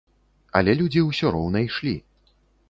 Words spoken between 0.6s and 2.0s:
людзі ўсё роўна ішлі.